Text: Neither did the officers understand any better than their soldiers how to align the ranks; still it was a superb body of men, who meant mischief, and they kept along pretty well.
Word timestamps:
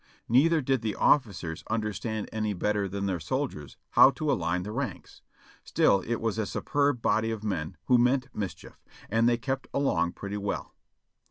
Neither 0.27 0.61
did 0.61 0.81
the 0.81 0.95
officers 0.95 1.63
understand 1.69 2.27
any 2.33 2.55
better 2.55 2.87
than 2.89 3.05
their 3.05 3.19
soldiers 3.19 3.77
how 3.91 4.09
to 4.09 4.31
align 4.31 4.63
the 4.63 4.71
ranks; 4.71 5.21
still 5.63 6.01
it 6.07 6.19
was 6.19 6.39
a 6.39 6.47
superb 6.47 7.03
body 7.03 7.29
of 7.29 7.43
men, 7.43 7.77
who 7.85 7.99
meant 7.99 8.27
mischief, 8.33 8.81
and 9.11 9.29
they 9.29 9.37
kept 9.37 9.67
along 9.75 10.13
pretty 10.13 10.37
well. 10.37 10.73